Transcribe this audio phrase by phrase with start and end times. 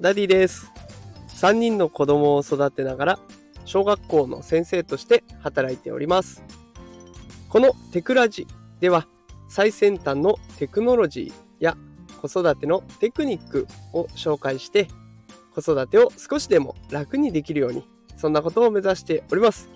[0.00, 0.72] ダディです。
[1.28, 3.18] 3人の子供を育てながら
[3.66, 6.42] 小学校の先生として働いております。
[7.50, 8.46] このテクラジ
[8.80, 9.06] では
[9.50, 11.76] 最先端のテクノロジーや
[12.22, 14.88] 子育てのテクニックを紹介して
[15.54, 19.68] 子育てを少しでも楽にできるようにそんなことを目指しております。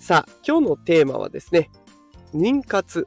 [0.00, 1.70] さあ今日のテーマはですね
[2.34, 3.06] 妊活。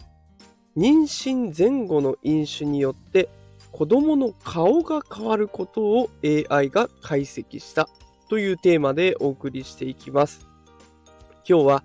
[0.78, 3.28] 妊娠前後の飲酒によって
[3.72, 7.88] 子供の顔が変わることを AI が解析した
[8.30, 10.48] というテーマでお送りしていきます。
[11.48, 11.84] 今日は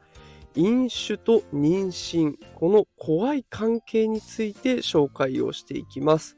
[0.55, 6.37] 飲酒と妊娠、この怖い関係について紹介をしていきます。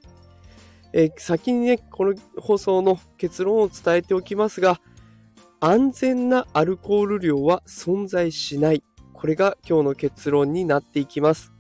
[0.92, 4.80] えー、先にね、この放送の結論を伝えておきますが、
[5.60, 8.82] 安全なアルコール量は存在しない。
[9.12, 11.52] これが今日の結論になっていきます。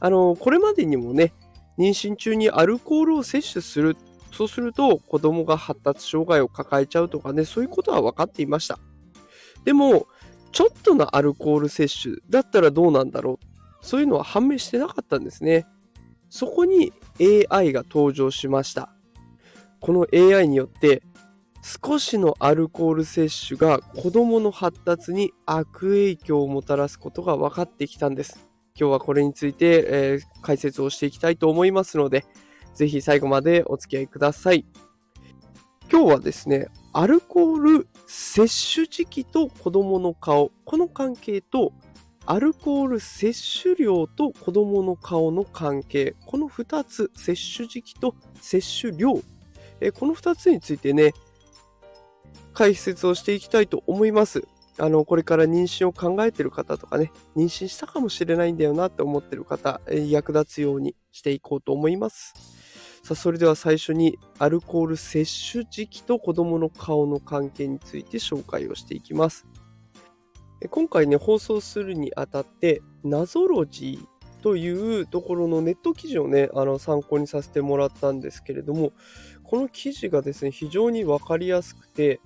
[0.00, 1.32] あの、これまでにもね、
[1.78, 3.96] 妊娠中にアルコールを摂取する。
[4.32, 8.78] そうすると子供が発達障害を抱えちゃうとかね、そういうことは分かっていました。
[9.64, 10.06] でも、
[10.52, 13.46] ちょっとのアルコール摂取だったらどうなんだろう。
[13.84, 15.66] そういうのは判明してなかったんですね。
[16.28, 16.92] そこに
[17.50, 18.90] AI が登場しました。
[19.80, 21.02] この AI によって
[21.62, 28.45] 少しのアルコール摂取が子供の発達に悪影響をもたらすことが分かってきたんです。
[28.78, 32.26] 今日はこれについて、えー、解説をしていきたいと思いますので、
[32.74, 34.66] ぜひ最後までお付き合いください。
[35.90, 41.72] 今日はですね、アルコール摂取時期と子供の顔、この関係と、
[42.26, 49.22] アルコール摂取量と子供の顔の関係、この2つ、摂取時期と摂取量、
[49.80, 51.14] えこの2つについてね、
[52.52, 54.46] 解説をしていきたいと思います。
[54.78, 62.34] あの、これから妊娠を考えてる方とかね、妊娠したかもしれないんだよなって思ってる方、役立つようにしていこうと思います。
[63.02, 69.46] さあ、それでは最初にアルコール摂取時期と子供の顔の関係について紹介をしていきます。
[70.70, 78.92] 今回ね、放送するにあたって、ナゾロジーというところのネット記事をね、あの参考にさせてもらったんですけれども、
[79.44, 82.20] この記事がですね、非常にわかりやすくて、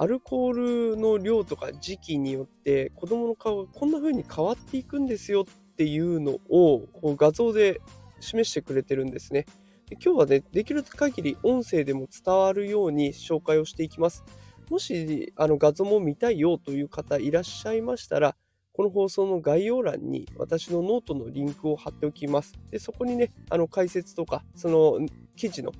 [0.00, 7.80] アルコールの量とか時期によって子供の顔がこんな風に変わっていくんですよっていうのをこう画像で
[8.20, 9.46] 示してくれてるんですね。
[9.88, 14.22] で今日はね、できる限り音声でも伝わるように紹介をしていきます。
[14.70, 18.36] もしあの画像も見たいよという方いらっしゃいましたら、
[18.72, 22.52] この放送の概要欄に私のノートのリンクを貼っておきます。
[22.70, 25.00] でそこにね、あの解説とか、その
[25.34, 25.72] 記事の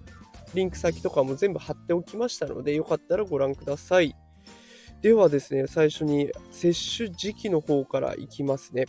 [0.54, 4.14] リンク先とかも全部貼っておきましたので、よかったらご覧ください。
[5.02, 8.86] ではですね、最初に接種時期の方からいきますね。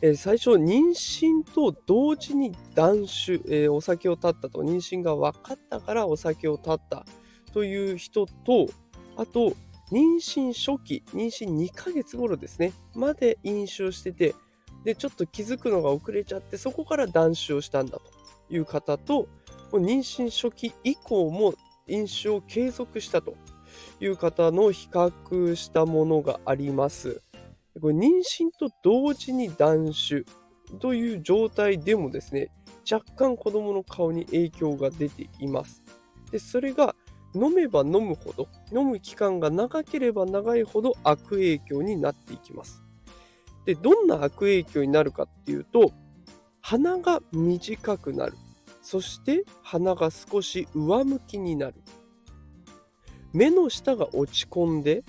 [0.00, 7.04] えー、最初、妊娠と同時に断酒、えー、お酒を断ったと、妊娠が分かったからお酒を断った
[7.52, 8.66] という人と、
[9.16, 9.52] あと、
[9.90, 14.34] 妊娠初期、妊娠2ヶ月頃ですね、まで飲酒をしてて、
[14.84, 18.04] で、ちょっと気づくのが遅れちゃって、そこから断酒をしたんだと
[18.54, 19.26] いう方と、
[19.76, 21.54] 妊娠初期以降も
[21.86, 23.34] 飲酒を継続したと
[24.00, 27.20] いう方の比較したものがあります。
[27.80, 30.24] これ妊娠と同時に断酒
[30.80, 32.50] という状態でもですね、
[32.90, 35.82] 若干子供の顔に影響が出ています。
[36.30, 36.94] で、それが
[37.34, 42.82] 飲めば飲むほど、飲む期間が長ければ長いほど悪影響になっていきます。
[43.64, 45.92] で、どんな悪影響になるかっていうと、
[46.60, 48.34] 鼻が短くなる。
[48.80, 51.74] そして鼻が少し上向きになる。
[53.32, 55.04] 目の下が落ち込んで、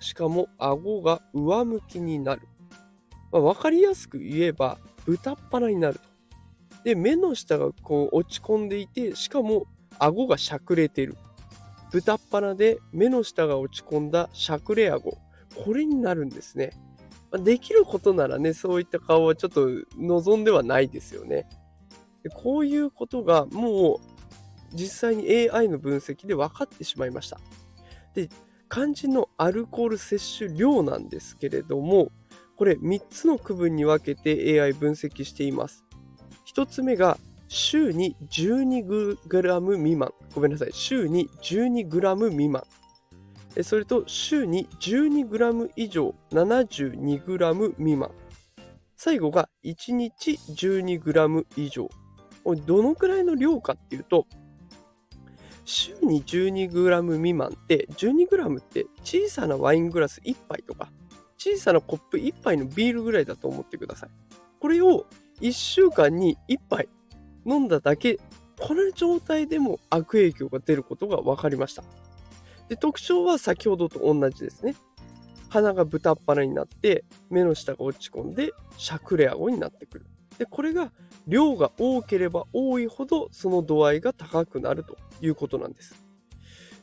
[0.00, 2.42] しかも顎が上向きになる。
[3.30, 6.00] まあ、分かりやすく言えば、豚っ鼻になると。
[6.84, 9.66] で、目の下がこう落ち込んでいて、しかも
[9.98, 11.16] 顎がしゃくれてる。
[11.90, 15.18] 豚っ鼻で目の下が落ち込んだしゃくれ顎。
[15.64, 16.70] これになるんですね。
[17.32, 19.68] できることならね、そういった顔はちょっと
[19.98, 21.48] 望んではないですよね。
[22.22, 24.12] でこういうことがもう
[24.74, 27.38] 実際に AI の分析で分かってしまいました。
[28.14, 28.28] で、
[28.70, 32.10] 肝心のアルコール摂取量なんですけれども、
[32.56, 35.84] これ3つの区分に分けて AI 分析しています。
[36.54, 40.14] 1つ目が週に 12g 未満。
[40.34, 40.70] ごめんなさい。
[40.72, 42.64] 週に 12g 未満。
[43.62, 48.10] それと週に 12g 以上 72g 未満。
[48.96, 51.90] 最後が1日 12g 以上
[52.44, 54.26] どのくらいの量かっていうと、
[55.64, 60.90] 週に 12g 未満って、12g って小さなワイングラス1杯とか、
[61.38, 64.10] 小さなコップ1杯のビールぐらいだと思ってください。
[64.60, 65.06] これを
[65.40, 66.88] 1週間に1杯
[67.46, 68.18] 飲んだだけ、
[68.60, 71.82] この状態でも悪影響が出ることが分かりました。
[72.68, 74.74] で特徴は先ほどと同じですね。
[75.48, 80.06] 鼻が豚っ鼻になって目の下が落ち込んでしゃくれ顎になってくる。
[80.42, 80.90] でこれが
[81.28, 85.94] 量が多ければ多いほどその度合いが高くなるということなんです。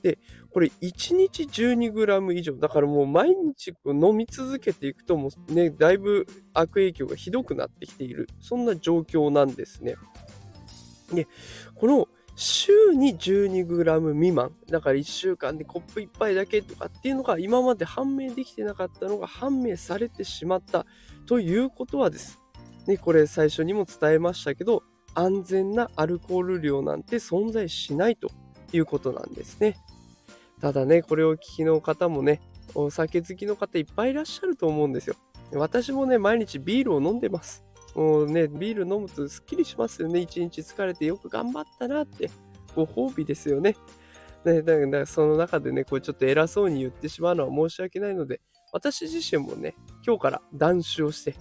[0.02, 0.18] で
[0.50, 2.54] これ1日 12g 以上。
[2.54, 8.30] だからもう毎日飲み続けていくともうねだいぶ悪影響がひどくなってきている。
[8.40, 9.96] そんな状況なんですね。
[11.14, 11.28] で
[11.76, 12.08] この
[12.38, 14.56] 週に 12g 未満。
[14.70, 20.86] だから1週間でコップ1杯だけとかっていうのが今まで判明できてなかったのが判明されてしまった
[21.26, 22.39] ということはです。
[22.90, 24.84] ねこれ最初にも伝えましたけど
[25.16, 28.30] 安全なアルコール量なんて存在しないと
[28.74, 29.78] いうことなんですね
[30.62, 32.42] ただねこれを聞きの方もね
[32.76, 35.16] お酒好きの方いっぱいいらっしゃると思うんですよ
[35.54, 37.64] 私もね毎日ビールを飲んでます
[37.96, 40.20] もうね、ビール飲むとすっきりしますよね。
[40.20, 42.30] 一日疲れてよく頑張ったなって。
[42.76, 43.76] ご褒美ですよね。
[44.46, 49.76] ねだからその中でね、こうちょっと偉そうに言ってしまうのは申し訳ないので、私自身もね、
[50.06, 51.36] 今日から断酒をして、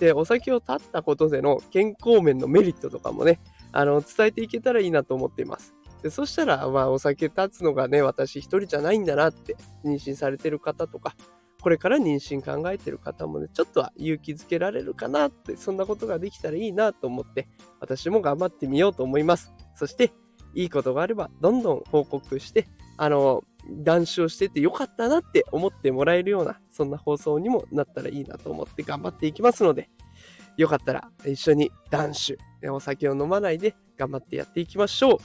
[0.00, 3.38] で、お酒を断ったことでの健康面のメリットとかもね、
[3.70, 5.74] あの、伝えていけたらいいなと思っています。
[6.02, 11.14] でそしたら、まあ、お酒断つのがね、私一人じゃないんだなって、妊娠されてる方とか、
[11.60, 17.46] これから妊娠考えてる方もね、ちょっとは勇気づけられるかなって、そんなことができたらいいなと思って、
[17.78, 19.52] 私も頑張ってみようと思います。
[19.74, 20.12] そして、
[20.54, 29.90] いいことがあれば、どんどん報告して、あの、断酒をしててよかったなって思ってもらえるような、そんな放送にもなったらいいなと思って頑張っていきますので、
[30.56, 32.36] よかったら一緒に断酒、
[32.70, 35.18] お酒を飲まないで頑張ってやっていきましょう。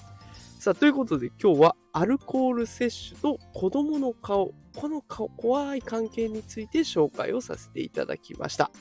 [0.62, 8.72] さあ、ということで今日はアルコール摂取と子供の顔、この顔怖い関係について紹介をさせていただきました。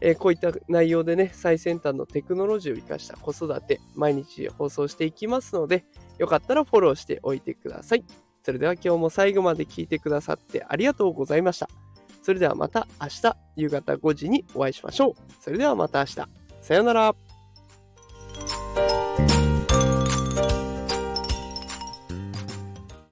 [0.00, 5.84] えー、こういった内容でね、最先端のテクノロジーを生かした子育て、毎日放送していきますので、
[6.18, 8.04] よかったらフォローしておいてください。
[8.42, 11.68] それでは今日も最後まで聞いてくださってありがとうございました。
[12.22, 15.14] それではまた明日夕方5時にお会いしましょう。
[15.42, 16.14] それではまた明日。
[16.60, 17.14] さようなら。